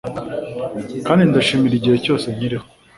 [1.05, 2.65] kandi ndashimira igihe cyose nkiriho